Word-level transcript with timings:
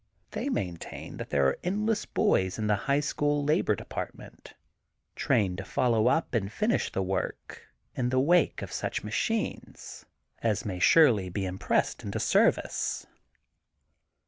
They 0.31 0.49
maintain 0.49 1.17
that 1.17 1.29
there 1.29 1.45
are 1.45 1.59
endless 1.63 2.07
boys 2.07 2.57
in 2.57 2.65
the 2.65 2.75
High 2.89 3.01
School 3.01 3.43
Labor 3.43 3.75
Department 3.75 4.55
trained 5.15 5.59
to 5.59 5.63
follow 5.63 6.07
up 6.07 6.33
and 6.33 6.51
finish 6.51 6.91
the 6.91 7.03
work 7.03 7.67
in 7.93 8.09
the 8.09 8.19
wake 8.19 8.63
of 8.63 8.71
such 8.71 9.03
machines 9.03 10.07
as 10.41 10.65
may 10.65 10.79
surely 10.79 11.29
be 11.29 11.45
impressed 11.45 12.03
into 12.03 12.19
service. 12.19 13.05